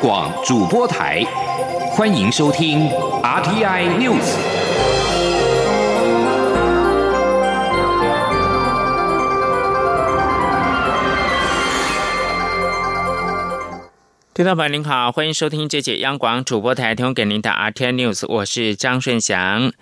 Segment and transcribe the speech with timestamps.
[0.00, 1.24] 广主播台，
[1.90, 2.88] 欢迎收听
[3.20, 4.36] RTI News。
[14.34, 19.72] 听众朋友您好，欢迎收听这节央广主播台提供给您的 RTI News，我是张顺祥。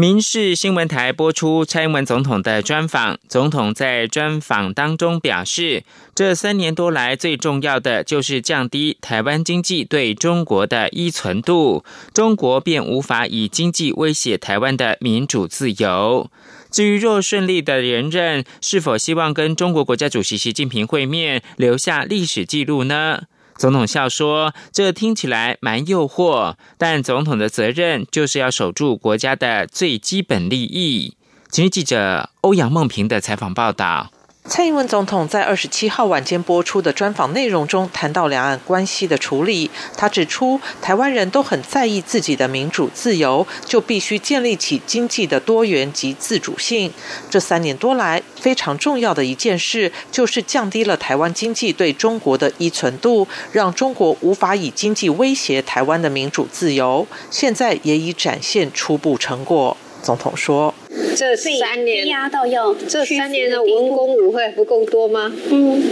[0.00, 3.18] 民事新闻台播出蔡英文总统的专访。
[3.28, 5.82] 总统在专访当中表示，
[6.14, 11.84] 这三年多来最重要的就是降低台湾经济对中国的依存度，
[12.14, 16.30] 中国便无法以经济威胁台湾的民主自由。
[16.70, 23.22] 至于若顺利的连任，是否希望跟中国国家主席习近平会面，留下历史记录呢？
[23.58, 31.16] 总统笑说：“这听起来蛮诱惑，但总统的责任就是要守住国家的最基本利益。”
[31.50, 34.12] 今日记者欧阳梦平的采访报道。
[34.48, 39.70] 蔡英文总统在二十七号晚间播出的专访内容中，谈到两岸关系的处理。
[39.94, 46.90] 他指出，台湾人都很在意自己的民主自由，就必须建立起经济的多元及自主性。
[47.28, 57.06] 这三年多来，非常重要的一件事，就是降低了台湾经济对中国的依存度，让中国无法以经济威胁台湾的民主自由。
[57.30, 59.76] 现在也已展现初步成果。
[60.02, 60.72] 总统说。
[61.16, 65.34] 这三年压到要这三年的文工舞会不够多吗？
[65.50, 65.82] 嗯，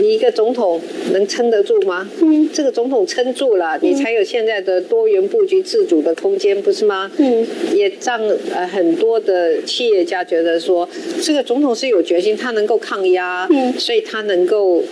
[0.00, 0.80] 你一个总统
[1.12, 2.08] 能撑得住吗？
[2.22, 7.10] 嗯，这个总统撑住了，你才有现在的多元布局、自主的空间，不是吗？
[7.18, 8.20] 嗯，也让
[8.54, 10.88] 呃很多的企业家觉得说，
[11.22, 14.82] 这个总统是有决心，他能够抗压，嗯，所以他能够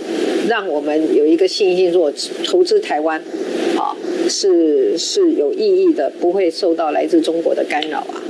[0.48, 2.12] 让我们有一个信心，说
[2.44, 3.22] 投资台湾，
[3.76, 3.96] 啊，
[4.28, 8.22] 是是有意义的，不会受到来自中国的干扰啊。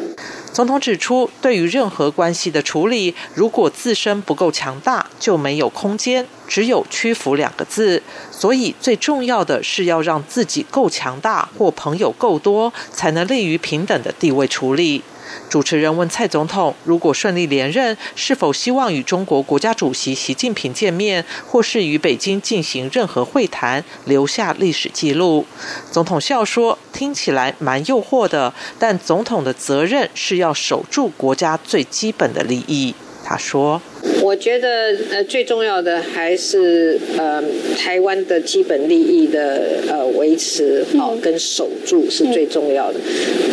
[0.52, 8.02] 总统指出，对于任何关系的处理，如果自身不够强大，就没有空间，只有屈服两个字。
[8.30, 15.02] 所以最重要的是要让自己够强大，或朋友够多，才能利于平等的地位处理。
[15.48, 25.46] 主持人问蔡总统：“如果顺利连任，是否希望与中国国家主席习近平见面，或是与北京进行任何会谈，留下历史记录？”
[25.90, 32.94] 总统笑说：“听起来蛮诱惑的，但总统的责任是要守住国家最基本的利益。”
[33.24, 33.80] 他说。
[34.20, 37.42] 我觉得呃最重要的还是呃
[37.76, 42.98] 台湾的基本利益的呃维持好跟守住是最重要的。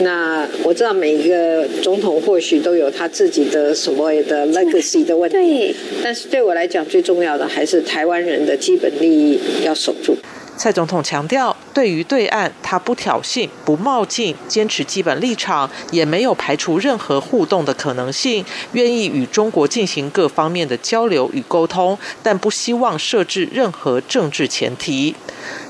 [0.01, 10.17] 那我知道每一个总统或许都有他自己的所谓的 legacy 的问题，但是对我来讲最重要的还是台湾人的基本利益要守住。
[10.57, 25.13] 蔡总统强调，对于对岸，他不挑衅、不冒进，坚持基本立场，也没有排除任何互动的可能性，愿意与中国进行各方面的交流与沟通，但不希望设置任何政治前提。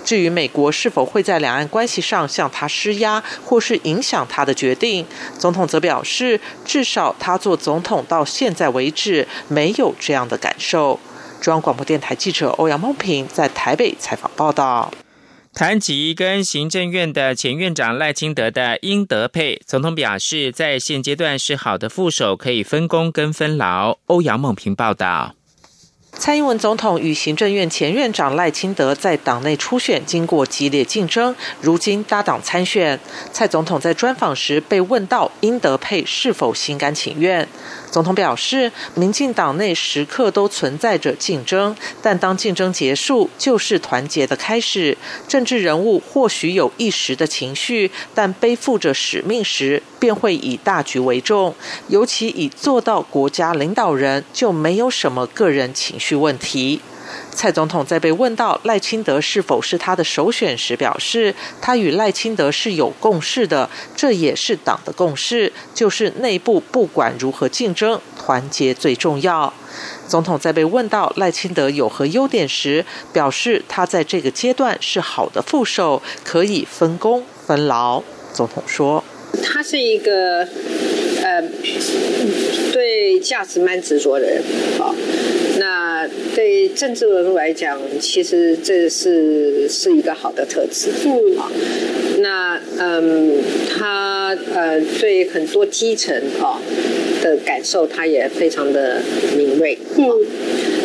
[0.04, 5.04] 至于美国是否会在两岸关系上向他施压，或是影响他的决定，
[5.40, 11.00] 总统则表示，至少他做总统到现在为止，没有这样的感受。
[11.42, 14.92] 中央广播电台记者欧阳梦平在台北采访报道。
[15.56, 23.98] 谈及跟行政院的前院长赖清德的应德配，总统表示，在现阶段是好的副手，可以分工跟分劳。
[24.08, 25.34] 欧阳梦平报道。
[26.18, 33.00] 蔡英文总统与行政院前院长赖清德在党内初选经过激烈竞争，如今搭档参选。
[33.32, 37.48] 蔡总统在专访时被问到英德配是否心甘情愿，
[37.92, 44.98] 总统表示，民进党内时刻都存在着竞争，但当竞争结束，就是团结的开始。
[45.28, 51.54] 政治人物或许有一时的情绪，但背负着使命时，便会以大局为重。
[51.90, 56.05] 尤其以做到国家领导人，就没有什么个人情绪。
[56.06, 56.80] 去问题，
[57.32, 69.52] 蔡总统在被问到赖清德是否是他的首选时，表示他与赖清德是有共识的，这也是党的共识，就是内部不管如何竞争，团结最重要。
[70.08, 78.04] 总统在被问到赖清德有何优点时，表示他在这个阶段是好的副手，可以分工分劳。
[78.32, 79.04] 总统说，
[79.44, 80.48] 他是一个
[81.42, 81.44] 呃
[82.74, 84.42] 对价值蛮执着的人，
[84.80, 84.94] 啊。
[85.58, 90.90] 那对政治人物来讲，其实这是是一个好的特质。
[91.06, 91.50] 嗯，好。
[92.20, 93.38] 那嗯，
[93.70, 96.60] 他呃对很多基层啊
[97.22, 99.02] 的感受，他也非常的
[99.38, 99.78] 敏锐。
[99.98, 100.10] 嗯，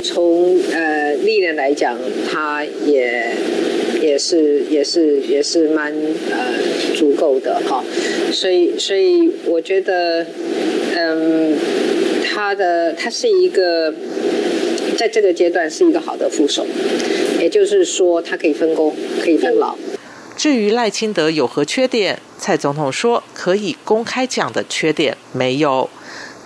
[0.05, 1.99] 从呃历练来讲，
[2.31, 3.33] 他也
[4.01, 5.93] 也是也是也是蛮
[6.31, 6.55] 呃
[6.97, 7.85] 足够的哈。
[8.33, 10.27] 所以所以我觉得，
[10.97, 11.57] 嗯，
[12.25, 13.95] 他的他是一个。
[14.99, 16.67] 在这个阶段是一个好的副手，
[17.41, 19.75] 也就是说，他可以分工，可以分劳。
[20.37, 25.89] 至于赖清德有何缺点，蔡总统说可以公开讲的缺点没有。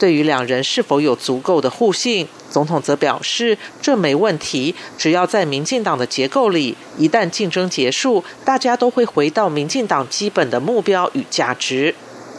[0.04, 11.94] 对于两人是否有足够的互信，总统则表示这没问题，只要在民进党的结构里，一旦竞争结束，大家都会回到民进党基本的目标与价值。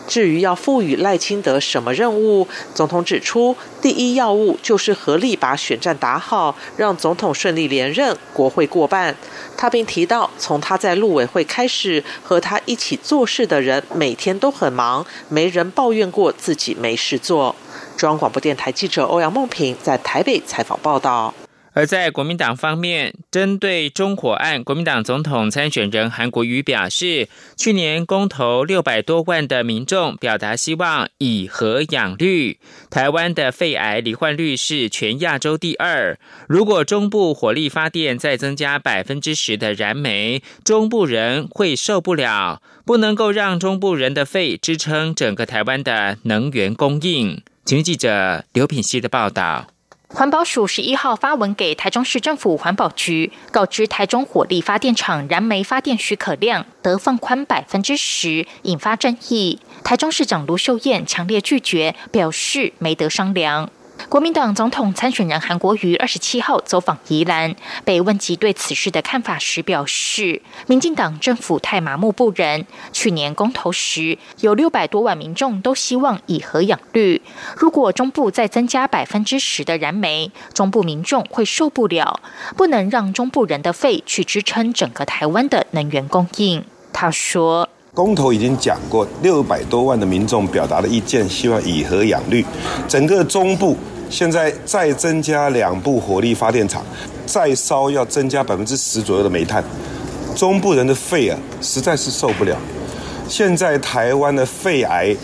[0.07, 9.15] 至于要赋予赖清德什么任务，总统指出，第一要务就是合力把选战打好，让总统顺利连任，国会过半。
[9.57, 17.55] 他并提到，从他在陆委会开始，和他一起做事的人每天都很忙，没人抱怨过自己没事做。
[17.97, 21.33] 中央广播电台记者欧阳梦平在台北采访报道。
[21.75, 27.27] 而在国民党方面，针对中火案，国民党总统参选人韩国瑜表示，
[27.57, 32.57] 去年公投六百多万的民众表达希望以核养绿，
[32.89, 36.17] 台湾的肺癌罹患率是全亚洲第二。
[36.47, 47.43] 如果中部火力发电再增加百分之十的燃煤，中部人会受不了，不能够让中部人的肺支撑整个台湾的能源供应。
[47.65, 49.74] 请记者刘品希的报道。
[50.07, 59.59] 环保署十一号发文给台中市政府环保局，告知台中火力发电厂燃煤发电许可量得放宽百分之十，引发争议。
[59.83, 63.69] 台中市长卢秀燕强烈拒绝，表示没得商量。
[64.09, 72.65] 国民党总统参选人韩国瑜二十七号走访宜兰，被问及对此事的看法时表示，民进党政府太麻木不仁。
[72.93, 77.21] 去年公投时，有六百多万民众都希望以核养绿。
[77.57, 82.19] 如果中部再增加百分之十的燃煤，中部民众会受不了，
[82.55, 86.63] 不能让中部人的肺去支撑整个台湾的能源供应。
[86.93, 92.45] 他说，公投已经讲过，六百多万的民众表达的意见，希望以核养绿，
[92.89, 93.75] 整个中部。
[94.09, 96.83] 现在再增加两部火力发电厂，
[97.25, 99.63] 再烧要增加百分之十左右的煤炭，
[100.35, 102.55] 中部人的肺啊实在是受不了。
[103.27, 105.15] 现在台湾的肺癌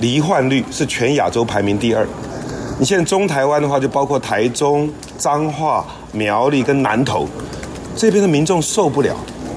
[0.00, 2.06] 罹患率是全亚洲排名第二。
[2.78, 7.28] 你现在中台湾的话，就包括台中、彰化、苗栗跟南投
[7.96, 9.14] 这边的民众受不了，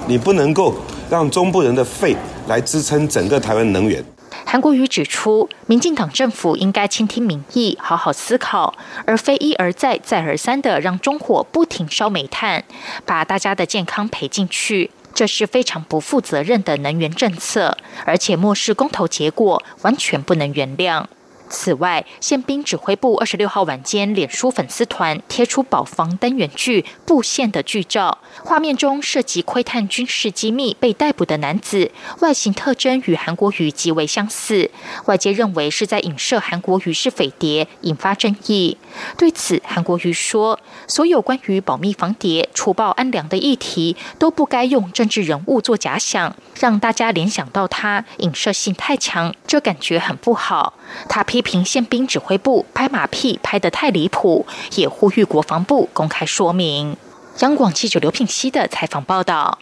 [0.08, 0.74] 你不能够
[1.10, 2.16] 让中部人的肺
[2.48, 4.04] 来支撑整个台湾能源。
[4.46, 8.74] 韩国瑜指出，民进党政府应该倾听民意，好好思考，
[9.06, 12.64] 而非一而再、再而三的让中火不停烧煤炭，
[13.06, 21.06] 把大家的健康赔进去，这是非常不负责任的能源政策，而且漠视公投结果，完全不能原谅。
[21.50, 34.70] 此外，宪兵指挥部二十六号晚间脸书粉丝团贴出保防单元剧布线的剧照，画面中涉及窥探军事机密被逮捕的男子，外形特征与韩国瑜极为相似，
[35.06, 38.78] 外界认为是在影射韩国瑜是匪谍，引发争议。
[39.18, 50.74] 对此，韩国瑜说：“所有关于保密防谍、除暴安良的议题，都不该用政治人物做假想，让大家联想到他，影射性太强，这感觉很不好。”
[51.10, 54.46] 他批评宪兵指挥部拍马屁拍得太离谱，
[54.78, 56.96] 也呼吁国防部公开说明。
[57.40, 59.60] 央广记者刘品熙的采访报道。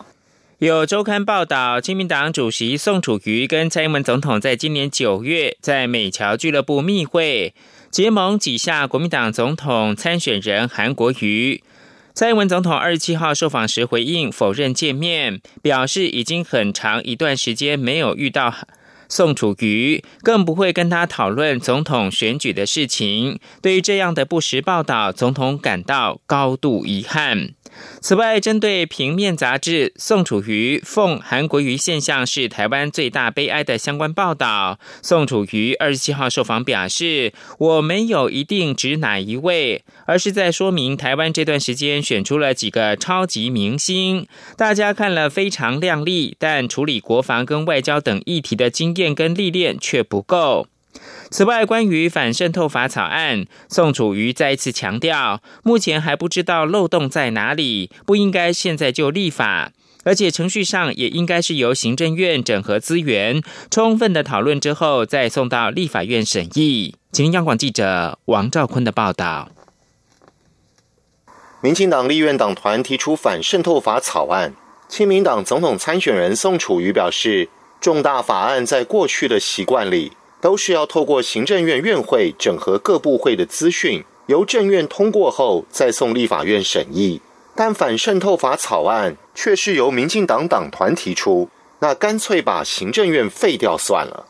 [0.59, 7.55] 有周刊报道，亲民党主席宋楚瑜跟蔡英文总统在今年九月在美侨俱乐部密会，
[7.89, 11.63] 结盟挤下国民党总统参选人韩国瑜。
[12.13, 18.53] 蔡英文总统二十七号受访时回应否认见面，表示已经很长一段时间没有遇到。
[19.09, 23.39] 宋楚瑜更不会跟他讨论总统选举的事情。
[23.61, 27.53] 对于这样的不实报道，总统感到高度遗憾。
[28.01, 44.27] 此外，针对平面杂志宋楚瑜奉韩国瑜现象是台湾最大悲哀的相关报道，宋楚瑜二十七号受访表示：“我没有一定指哪一位，而是在说明台湾这段时间选出了几个超级明星，
[44.57, 50.67] 大家看了非常亮丽，但处理国防跟外交等议题的经验跟历练却不够。”
[51.29, 59.71] 此外，关于反渗透法草案，宋楚瑜再一次强调，目前还不知道漏洞在哪里，不应该现在就立法，
[60.03, 66.95] 而且程序上也应该是由行政院整合资源，充分的讨论之后再送到立法院审议。
[67.11, 69.49] 请央广记者王兆坤的报道。
[71.61, 74.53] 民进党立院党团提出反渗透法草案，
[74.89, 77.49] 亲民党总统参选人宋楚瑜表示，
[77.79, 80.11] 重大法案在过去的习惯里。
[80.43, 87.21] 都是要透过行政院院会整合各部会的资讯，由政院通过后再送立法院审议。
[87.55, 91.47] 但反渗透法草案却是由民进党党团提出，
[91.79, 94.25] 那干脆把行政院废掉算了。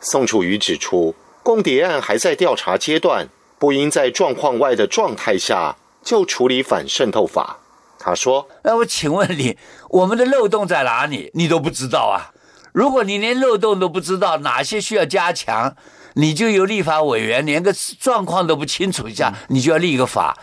[0.00, 7.60] 宋楚瑜指出，共谍案还在调查阶段，不应在状况外的状态下就处理反渗透法。
[8.00, 9.56] 他说：“那我请问你，
[9.90, 11.30] 我们的漏洞在哪里？
[11.34, 12.34] 你都不知道啊？
[12.76, 15.74] 如果你连漏洞都不知道，哪些需要加强，
[16.12, 20.36] 你就由立法委员连个状况都不清楚一下，你就要立个法。”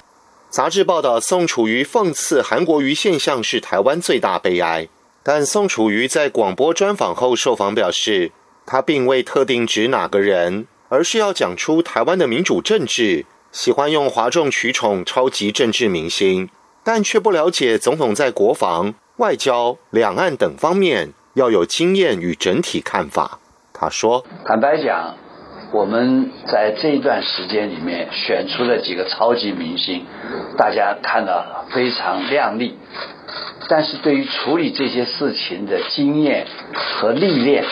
[0.49, 4.87] 杂志报道，宋楚瑜讽刺韩国瑜现象是台湾最大悲哀。
[5.21, 8.31] 但宋楚瑜在广播专访后受访表示，
[8.65, 16.49] 他并未特定指哪个人，而是要讲出台湾的民主政治，喜欢用哗众取宠超级政治明星，
[16.83, 23.39] 但却不了解总统在国防、外交、两岸等方面要有经验与整体看法。
[23.73, 25.15] 他说：“坦白讲。”
[25.73, 30.05] 我们在这一段时间里面选出了几个超级明星，
[30.55, 32.77] 大家看到非常亮丽，
[33.67, 37.65] 但是对于处理这些事情的经验和历练，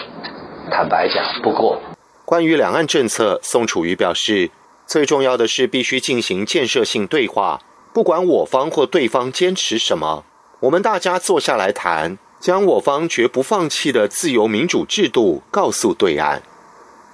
[0.72, 1.80] 坦白讲不够。
[2.26, 4.50] 关于两岸政策，宋楚瑜表示，
[4.88, 7.60] 最重要的是必须进行建设性对话，
[7.94, 10.24] 不管我方或对方坚持什么，
[10.62, 16.42] 我们大家坐下来谈，将我方绝不放弃的自由民主制度告诉对岸。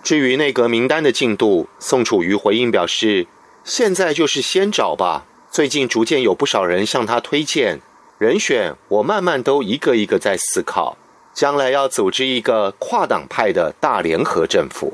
[0.02, 3.28] 至于内阁名单的进度，宋楚瑜回应表示
[3.66, 5.26] ：“现在就是先找吧。
[5.52, 7.82] 最近逐渐有不少人向他推荐
[8.18, 10.98] 人选，我慢慢都一个一个在思考，
[11.34, 14.94] 将来要组织一个跨党派的大联合政府。”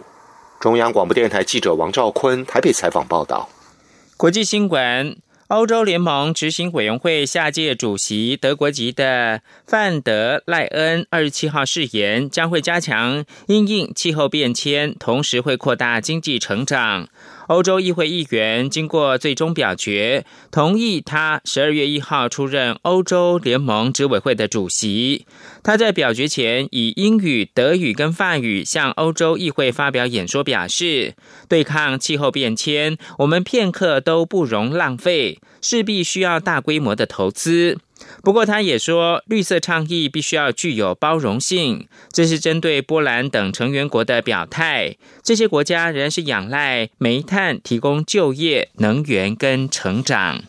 [0.59, 3.47] 中央广播电台记者王兆坤台北采访报道。
[4.17, 5.22] 国际新闻。
[5.53, 17.07] 欧洲联盟执行委员会下届主席德国籍的范德赖恩二十七号誓言，将会加强因应气候变迁，同时会扩大经济成长。
[17.47, 25.25] 欧洲议会议员经过最终表决，同意他十二月一号出任欧洲联盟执委会的主席。
[25.61, 31.15] 他在表决前以英语、德语跟法语向欧洲议会发表演说，表示
[31.49, 37.77] 对抗气候变迁，我们片刻都不容浪费，势必需要大规模的投资。
[38.23, 41.89] 不过，他也说，绿色倡议必须要具有包容性。
[42.09, 44.95] 这是针对波兰等成员国的表态。
[45.21, 50.45] 这些国家仍然是仰赖煤炭提供就业、能源跟成长。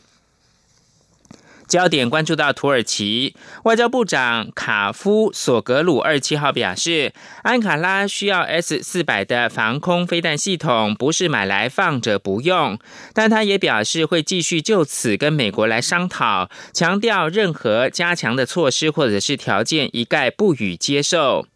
[1.74, 7.12] 焦点关注到土耳其外交部长卡夫索格鲁二七号表示，
[7.42, 12.78] 安卡拉需要 S 四百的防空飞弹系统，不是买来放着不用。
[13.12, 21.48] 但他也表示会继续就此跟美国来商讨，强调任何加强的措施或者是条件一概不予接受。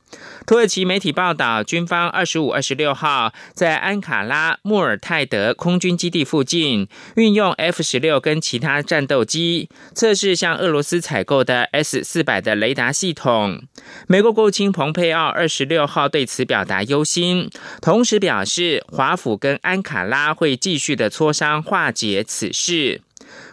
[0.46, 13.62] 土耳其媒体报道，军方二十五、二十六号在安卡拉穆尔泰德空军基地附近运用 F 十六跟其他战斗机测试向俄罗斯采购的 S 四百的雷达系统。
[14.06, 17.50] 美国国务卿蓬佩奥二十六号对此表达忧心，
[17.82, 23.02] 同时表示华府跟安卡拉会继续的磋商化解此事。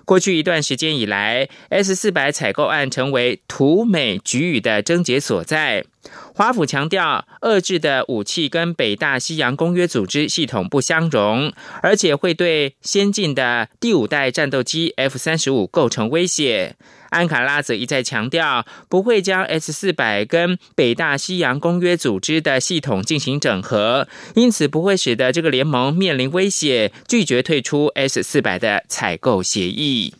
[0.05, 5.83] 过去一段时间以来，S 四百采购案成为土美局域的症结所在。
[6.33, 16.75] 华府强调，遏制的武器跟北大西洋公约组织系统不相容，而且会对先进的第五代战斗机 F 三十五构成威胁。
[17.11, 30.15] 安卡拉则一再强调，不会将 S 四百跟北大西洋公约组织的系统进行整合，因此不会使得这个联盟面临威胁，拒绝退出 S 四百的采购协议。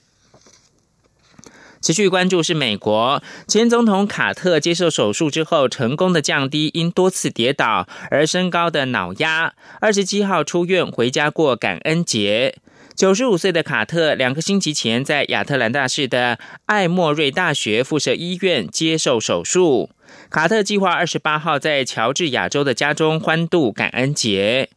[1.86, 9.54] 持续关注是美国前总统卡特接受手术之后，成功的降低因多次跌倒而升高的脑压。
[9.80, 12.56] 二十七号出院回家过感恩节。
[12.96, 19.92] 九十五岁的卡特两个星期前在亚特兰大市的艾默瑞大学附设医院接受手术。
[20.32, 24.70] 卡特计划二十八号在乔治亚州的家中欢度感恩节。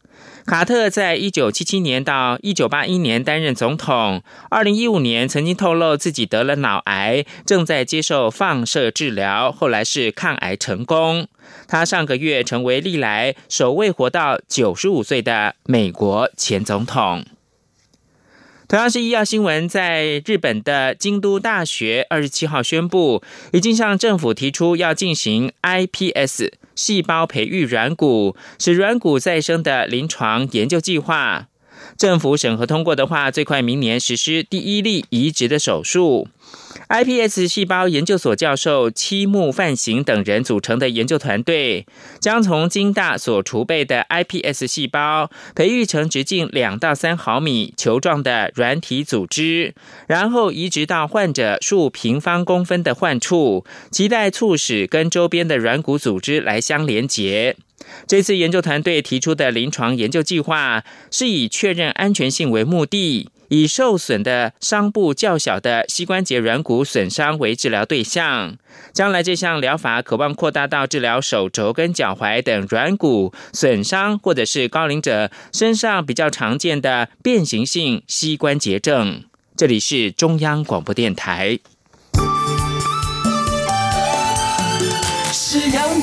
[0.48, 4.22] 卡特在一九七七年到一九八一年担任总统。
[4.48, 9.52] 二零一五年曾经透露自己得了脑癌，正在接受放射治疗。
[9.52, 11.28] 后来是抗癌成功。
[11.66, 17.26] 他上个月成为历来首位活到九十五岁的美国前总统。
[18.68, 23.22] 同样是医药新闻，在日本的京都大学二十七号宣布，
[23.54, 31.46] 已经向政府提出要进行 iPS 细胞培育软骨，使软骨再生的临床研究计划。
[31.96, 36.28] 政府审核通过的话，最快明年实施第一例移植的手术。
[36.88, 41.84] iPS 细胞研究所教授七木范行等人组成的研究团队，
[42.18, 49.74] 将从京大所储备的 iPS 细胞培育成直径两到三毫米、球状的软体组织，
[50.06, 57.56] 然后移植到患者数平方公分的患处，期待促使跟周边的软骨组织来相连接。
[58.06, 63.28] 这次研究团队提出的临床研究计划，是以确认安全性为目的。
[63.48, 68.56] 以受损的伤部较小的膝关节软骨损伤为治疗对象。
[68.92, 79.24] 将来这项疗法渴望扩大到治疗手肘跟脚踝等软骨损伤，或者是高龄者身上比较常见的变形性膝关节症。
[79.56, 81.58] 这里是中央广播电台。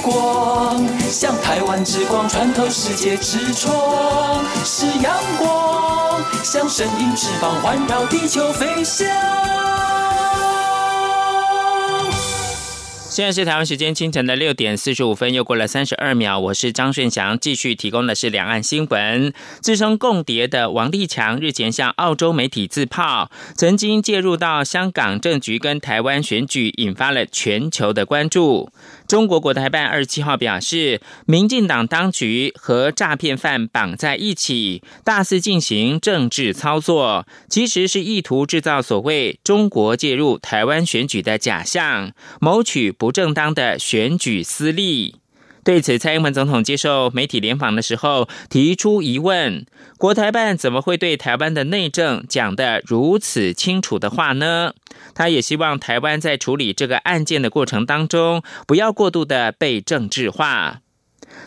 [0.06, 9.08] 光，像台湾之光穿透世界之窗；是阳光，像神鹰翅膀环绕地球飞翔。
[13.10, 16.38] 现在是台湾时间清晨的六点四十五分，又过了三十二秒。
[16.38, 19.34] 我是张顺祥，继续提供的是两岸新闻。
[19.62, 28.70] 自称共谍的王立强日前向澳洲媒体自曝，曾经介入到香港政局跟台湾选举，引发了全球的关注。
[29.08, 45.16] 中国国台办二十七号表示，民进党当局和诈骗犯绑在一起，大肆进行政治操作，其实是意图制造所谓中国介入台湾选举的假象，谋取不正当的选举私利。
[45.66, 49.66] 对此，蔡英文总统接受媒体联访的时候提出疑问：
[49.98, 54.76] 国台办怎么会对台湾的内政讲得如此清楚的话呢？
[55.16, 60.82] 他也希望台湾在处理这个案件的过程当中，不要过度的被政治化。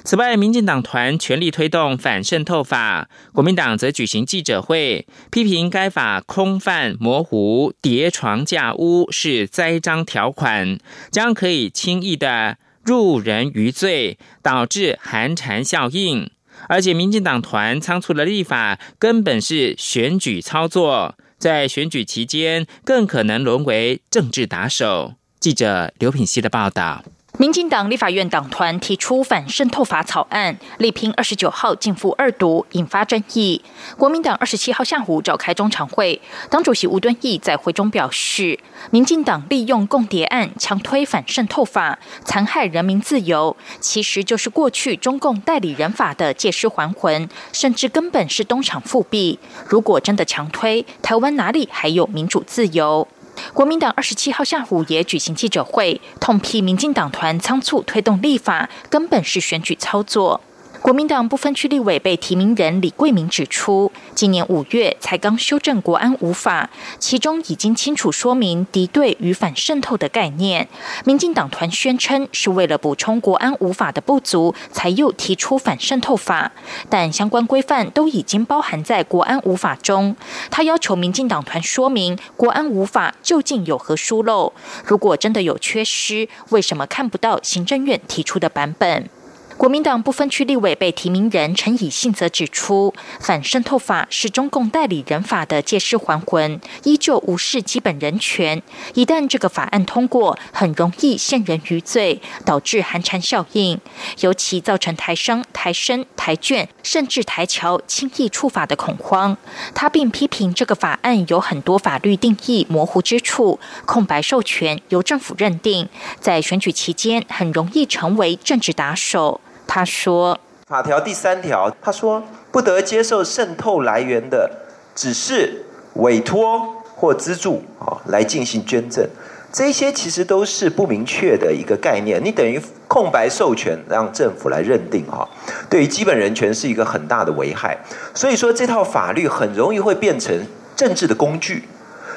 [0.03, 10.77] 此外，民进党团全力推动反渗透法，国民党则举行记者会，批评该法空泛模糊、叠床架屋，是栽赃条款，
[11.13, 12.57] 将可以轻易的。
[12.89, 16.31] 入人于罪，导致寒蝉效应，
[16.71, 25.17] 而且民进党团仓促的立法根本是选举操作，在选举期间更可能沦为政治打手。
[25.39, 27.05] 记者刘品希的报道。
[27.37, 33.63] 民进党立法院党团提出反渗透法草案，力拼二十九号进赴二读，引发争议。
[33.97, 36.21] 国民党二十七号下午召开中常会，
[36.51, 38.59] 党主席吴敦义在会中表示，
[38.91, 49.39] 民进党利用共谍案强推反渗透法，残害人民自由，其实就是过去中共代理人法的借尸还魂，甚至根本是东厂复辟。
[49.69, 53.07] 如果真的强推，台湾哪里还有民主自由？
[53.53, 60.41] 国民党二十七号下午也举行记者会，痛批民进党团仓促推动立法，根本是选举操作。
[60.81, 70.69] 国民党不分区立委被提名人李桂明指出，今年五月才刚修正国安无法，其中已经清楚说明敌对与反渗透的概念。
[71.05, 76.53] 民进党团宣称是为了补充国安无法的不足，才又提出反渗透法，
[76.89, 80.17] 但相关规范都已经包含在国安无法中。
[80.51, 84.53] 他要求民进党团说明国安无法究竟有何疏漏，
[84.85, 89.11] 如果真的有缺失，为什么看不到行政院提出的版本？
[89.59, 98.63] 国民党不分区立委被提名人陈以信则指出，反渗透法是中共代理人法的借尸还魂，依旧无视基本人权。
[98.95, 103.81] 一旦这个法案通过，很容易陷人于罪，导致寒蝉效应，
[104.21, 109.37] 尤其造成台商、台生、台眷甚至台侨轻易触法的恐慌。
[109.75, 115.89] 他并批评这个法案有很多法律定义模糊之处，空白授权由政府认定，
[116.21, 119.41] 在选举期间很容易成为政治打手。
[119.71, 124.51] 他说：“法条第三条，他说不得接受渗透来源的，
[124.95, 125.63] 只是
[125.97, 129.07] 委托或资助啊，来进行捐赠。
[129.53, 135.29] 这些其实都是不明确的一个概念，你等于空白授权让政府来认定哈，
[135.69, 137.77] 对于基本人权是一个很大的危害。
[138.15, 140.35] 所以说这套法律很容易会变成
[140.75, 141.69] 政治的工具，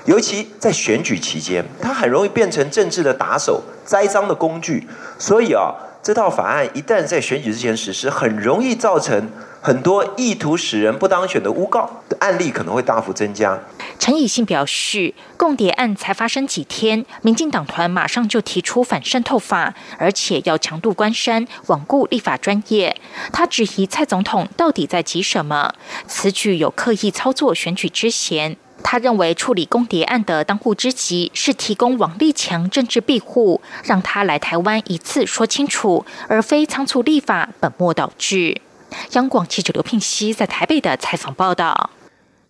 [0.06, 4.88] 尤其在选举期间，它很容易变成政治的打手、栽赃的工具。
[5.20, 9.30] 所以啊。”这套法案一旦在选举之前实施，很容易造成
[9.62, 13.60] 很多意图使人不当选的诬告的案例，可能会大幅增加。
[14.00, 22.98] 陈以信表示，共谍案才发生几天，民进党团马上就提出反渗透法，而且要强度关山，罔顾立法专业。
[23.32, 25.76] 他质疑蔡总统到底在急什么？
[26.08, 28.58] 此举有刻意操作选举之嫌。
[28.84, 38.60] 他认为处理公谍案的当务之急是提供王立强政治庇护，让他来台湾一次说清楚，而非仓促立法本末倒置。
[39.14, 41.92] 央广记者刘聘熙在台北的采访报道。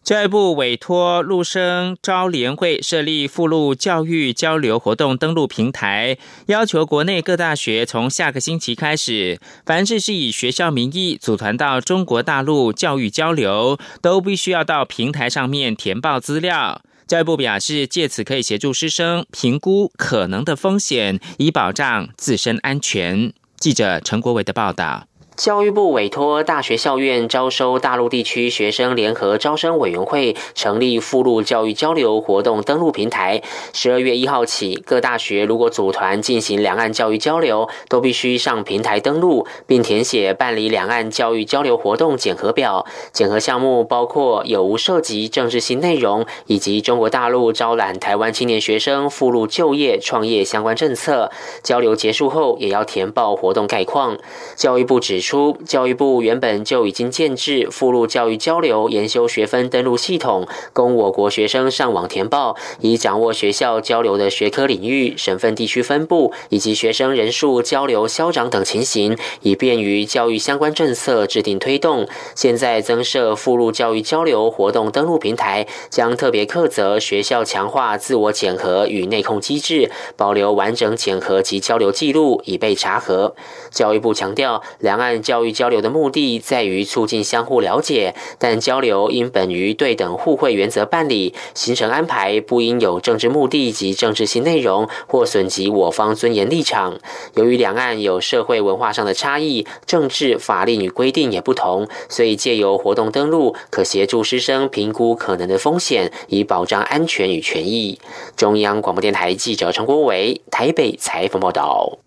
[0.04, 16.82] 教育部委托陆生招联会设立附录教育交流活动登录平台，要求国内各大学从下个星期开始，凡是是以学校名义组团到中国大陆教育交流，都必须要到平台上面填报资料。
[17.06, 23.32] 教育部表示，借此可以协助师生评估可能的风险，以保障自身安全。
[23.58, 25.11] 记者陈国伟的报道。
[25.42, 33.42] 教育部委托大学校院招收大陆地区学生联合招生委员会成立附录教育交流活动登录平台。
[33.74, 42.86] 十二月一号起，各大学如果组团进行两岸教育交流，都必须上平台登录，并填写办理两岸教育交流活动检核表。
[43.12, 51.32] 检核项目包括有无涉及政治性内容，以及中国大陆招揽台湾青年学生附录就业创业相关政策。
[51.64, 54.20] 交流结束后，也要填报活动概况。
[54.56, 55.31] 教育部指出。
[55.32, 72.06] 出教育部原本就已经建制附录教育交流研修学分登录系统，供我国学生上网填报，以掌握学校交流的学科领域、省份地区分布以及学生人数、交流消长等情形，以便于教育相关政策制定推动。
[72.36, 83.34] 现在增设附录教育交流活动登录平台，将特别课责学校强化自我检核与内控机制，保留完整检核及交流记录，以备查核。
[83.70, 85.11] 教育部强调，两岸。
[85.20, 97.00] 教育交流的目的在于促进相互了解，但交流应本于对等互惠原则办理，行程安排不应有政治目的及政治性内容或损及我方尊严立场。
[97.36, 108.00] 由于两岸有社会文化上的差异，政治法令与规定也不同，所以借由活动登录，可协助师生评估可能的风险，以保障安全与权益。
[108.36, 111.98] 中央广播电台记者陈国伟台北采访报道。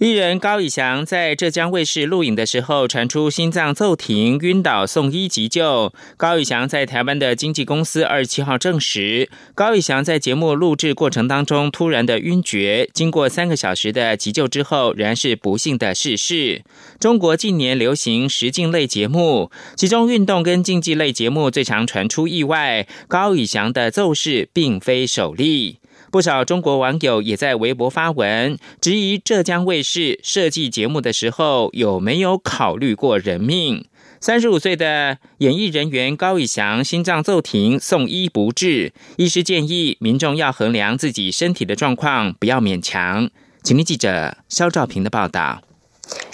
[0.00, 5.92] 艺人高以翔在浙江卫视录影的时候，传出心脏骤停、晕倒，送医急救。
[6.16, 16.62] 高以翔在台湾的经纪公司二十七号证实，高以翔在节目录制过程当中突然的晕厥，经过三个小时的急救之后，仍然是不幸的逝世。
[16.98, 22.88] 中国近年流行实境类节目，其中运动跟竞技类节目最常传出意外。
[23.06, 25.79] 高以翔的奏事并非首例。
[26.10, 33.84] 不少中国网友也在微博发文，质疑浙江卫视设计节目的时候有没有考虑过人命。
[34.20, 43.30] 三十五岁的演艺人员高以翔心脏骤停，送医不治，医师建议民众要衡量自己身体的状况，不要勉强。
[43.62, 45.62] 请听记者肖兆平的报道。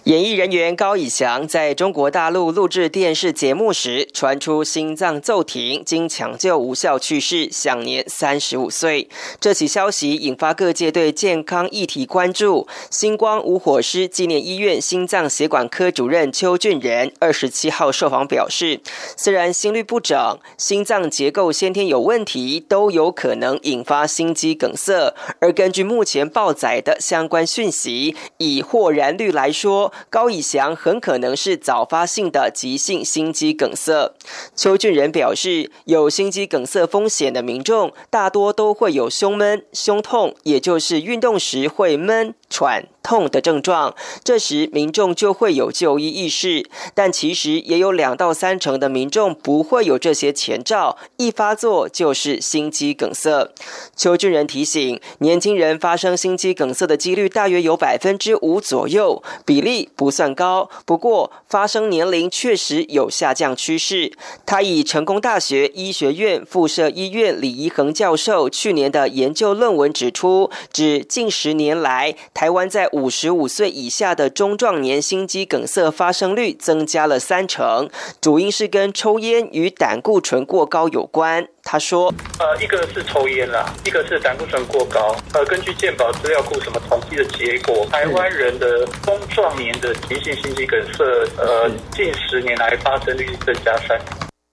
[0.06, 9.08] 演艺人员高以翔在中国大陆录制电视节目时，传出心脏骤停，经抢救无效去世，享年三十五岁。
[9.40, 12.68] 这起消息引发各界对健康议题关注。
[12.88, 18.80] 星光无火师纪念医院心脏血管科主任邱俊仁二十七号受访表示，
[19.16, 29.92] 虽然心律不整、心脏结构先天有问题，都有可能引发心肌梗塞，而根据目前报载的相关讯息，以或然率来说。
[30.10, 34.12] 高以翔很可能是早发性的急性心肌梗塞。
[34.54, 42.86] 邱俊仁表示，有心肌梗塞风险的民众，大多都会有胸闷、胸痛，也就是运动时会闷喘。
[43.06, 53.52] 痛的症状，这时民众就会有就医意识，但其实也有两到三成的民众不会有这些前兆，一发作就是心肌梗塞。
[53.94, 64.12] 邱俊仁提醒，年轻人发生心肌梗塞的几率大约有百分之五左右，比例不算高，不过发生年龄确实有下降趋势。
[64.44, 77.90] 他以成功大学医学院附设医院李怡恒教授去年的研究论文指出，指近十年来台湾在五十五岁以下的中壮年心肌梗塞发生率增加了三成，
[78.22, 81.46] 主因是跟抽烟与胆固醇过高有关。
[81.62, 85.14] 他说：“呃，一个是抽烟啦，一个是胆固醇过高。
[85.34, 91.04] 呃，根据健保资料库什么统计的结果，台湾人的中壮年的急性心肌梗塞，
[91.36, 94.00] 呃，近十年来发生率增加三。”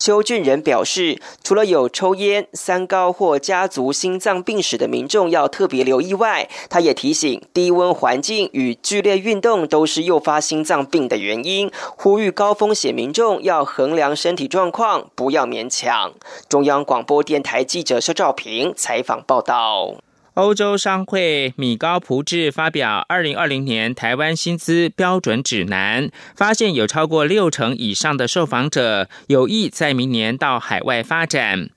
[0.03, 16.11] 邱俊仁表示，除了有抽烟、三高或家族心脏病史的民众要特别留意外，他也提醒，低温环境与剧烈运动都是诱发心脏病的原因，呼吁高风险民众要衡量身体状况，不要勉强。
[16.49, 19.95] 中央广播电台记者肖兆平采访报道。
[20.35, 31.69] 欧洲商会米高普智发表《二零二零年台湾薪资标准指南》，发现有超过六成以上的受访者有意在明年到海外发展。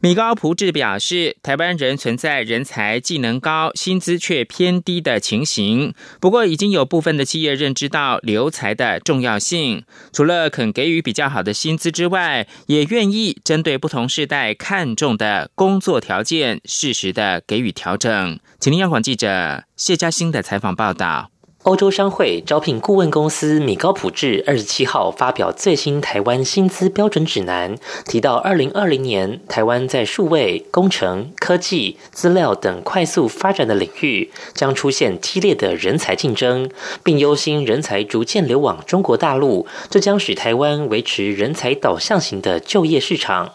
[0.00, 5.92] 米高普智表示，台湾人存在人才技能高、薪资却偏低的情形。
[6.20, 9.82] 不过，已经有部分的企业认知到留才的重要性，
[10.12, 18.38] 除了肯给予比较好的薪资之外，也愿意针对不同世代看重的工作条件，适时的给予调整。
[18.60, 21.32] 请听央广记者谢嘉欣的采访报道。
[21.68, 27.76] 欧洲商会招聘顾问公司米高普智二十七号发表最新台湾薪资标准指南，
[28.06, 36.70] 提到二零二零年台湾在数位、工程、科技、资料等快速发展的领域将出现激烈的人才竞争，
[37.04, 43.52] 并忧心人才逐渐流往中国大陆，这将使台湾维持人才导向型的就业市场。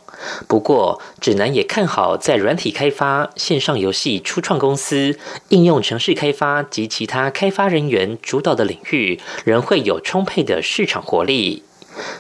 [0.48, 5.18] 不过，指南也看好在软体开发、线上游戏初创公司、
[5.50, 11.64] 应用城市开发及其他开发人员主导的领域，仍会有充沛的市场活力。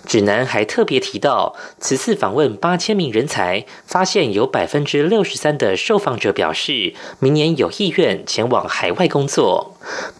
[0.05, 9.72] 指南还特别提到，此次访问八千名人才，发现有百分之六十三的受访者表示，明年有意愿前往海外工作。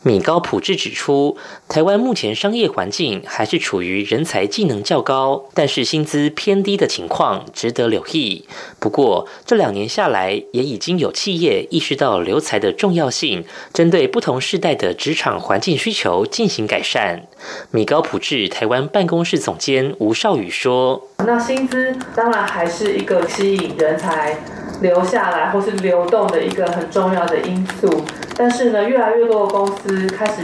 [0.03, 1.37] 米高普智指出，
[1.69, 8.45] 台湾目前商业环境还是处于人才技能较高，但是薪资偏低的情况，值得留意。
[8.79, 17.27] 不过，这两年下来，也已经有企业意识到留才的重要性，针对不同世代的职场环境需求进行改善。
[17.71, 24.37] 米高普智台湾办公室总监吴少宇说：“那薪资当然还是一个吸引人才
[24.81, 28.03] 留下来或是流动的一个很重要的因素。”
[28.35, 30.43] 但是呢，越来越多的公司开始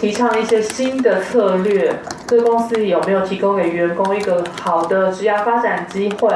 [0.00, 1.94] 提倡一些新的策略。
[2.26, 6.30] 这公司有没有提供给员工一个好的职业发展机会？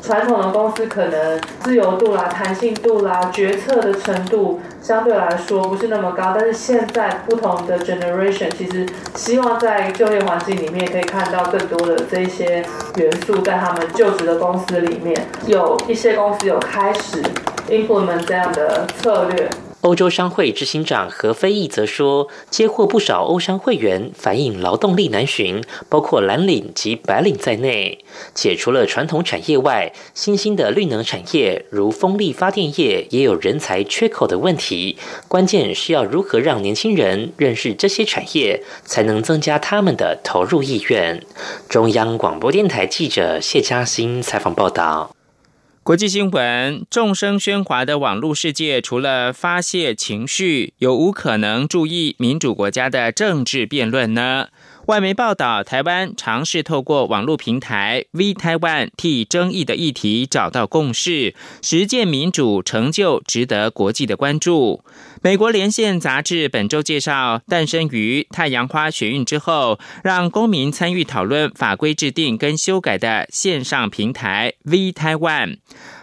[0.00, 6.32] 传统的公司可能自由度啦、弹性度啦、决策的程度相对来说不是那么高。
[6.34, 12.64] 但是现在不同的 generation 其实希望在就业环境里面可以看到更多的这些
[12.96, 15.14] 元素，在他们就职的公司里面，
[15.46, 17.20] 有一些公司有开始
[17.68, 19.50] implement 这样的策略。
[19.88, 28.04] 欧洲商会执行长何飞义则说，接获不少欧商会员反映劳动力难寻，包括蓝领及白领在内。
[28.34, 34.98] 且除了传统产业外，新兴的绿能产业如风力发电业也有人才缺口的问题。
[35.26, 41.24] 关键是要如何让年轻人认识这些产业，才能增加他们的投入意愿。
[41.66, 45.17] 中央广播电台记者谢嘉欣采访报道。
[45.88, 54.48] 国际新闻：众声喧哗的网络世界，除了发泄情绪，有无可能注意民主国家的政治辩论呢？
[54.88, 64.82] 外媒报道，台湾尝试透过网络平台 V 台湾替争议的议题找到共识，实践民主成就值得国际的关注。
[65.20, 75.58] 美国连线杂志本周介绍，诞生于太阳花学运之后，让公民参与讨论法规制定跟修改的线上平台 V 台湾。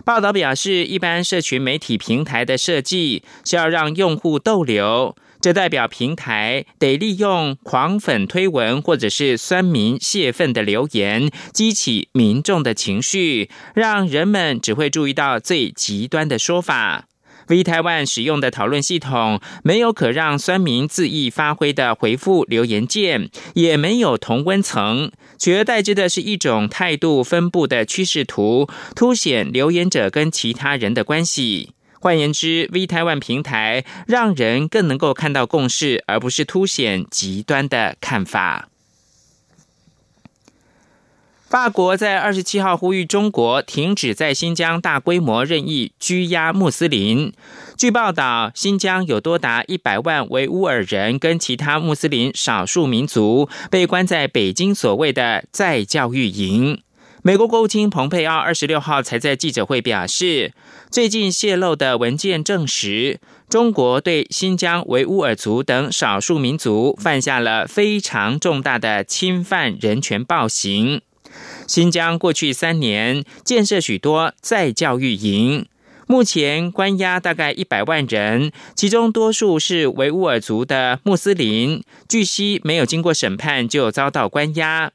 [0.05, 5.15] 报道表示，一般社群媒体平台的设计是要让用户逗留。
[5.45, 17.05] 这代表平台得利用狂粉推文或者是酸民泄愤的留言，激起民众的情绪，让人们只会注意到最极端的说法。
[17.47, 31.74] V 台湾使用的讨论系统没有可让酸民恣意发挥的回复留言键，也没有同温层，取而代之的是一种态度分布的趋势图，凸显留言者跟其他人的关系。
[32.05, 38.69] 换言之，V 台湾平台让人更能够看到共识，而不是凸显极端的看法。
[41.49, 47.33] 法国在二十七号呼吁中国停止在新疆大规模任意拘押穆斯林。
[47.75, 56.83] 据报道，新疆有多达一百万维吾尔人跟其他穆斯林少数民族被关在北京所谓的再教育营。
[57.27, 60.53] 美国国务卿蓬佩奥二十六号才在记者会表示，
[60.91, 71.01] 最近泄露的文件证实，中国对新疆维吾尔族等少数民族犯下了非常重大的侵犯人权暴行。
[71.65, 75.65] 新疆过去三年建设许多再教育营，
[76.05, 84.91] 目前关押大概一百万人，其中多数是维吾尔族的穆斯林，据悉没有经过审判就遭到关押。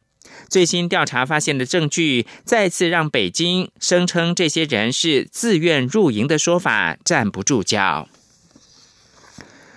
[0.50, 8.08] 最新调查发现的证据，再次让北京声称这些人是自愿入营的说法站不住脚。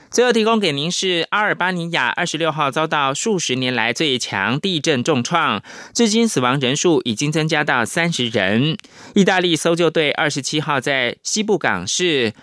[0.10, 8.78] 最后提供给您是阿尔巴尼亚二十六号遭到数十年来最强地震重创，至今死亡人数已经增加到三十人。
[9.16, 12.34] 意大利搜救队二十七号在西部港市。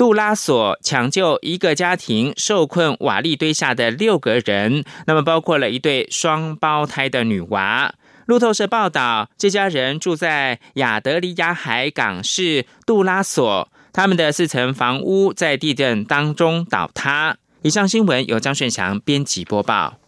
[0.00, 7.94] 杜拉索抢救一个家庭受困瓦砾堆下的六个人，那么包括了一对双胞胎的女娃。
[8.24, 17.36] 路透社报道，这家人住在亚德里亚海港市杜拉索，他们的四层房屋在地震当中倒塌。
[17.60, 19.98] 以上新闻由张顺祥编辑播报。